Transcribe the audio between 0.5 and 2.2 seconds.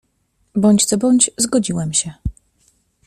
"Bądź co bądź, zgodziłem się."